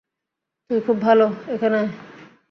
তুই 0.69 0.79
খুব 0.79 0.97
ভাল, 1.01 1.19
এখানে 1.47 1.77
আয়। 1.77 1.89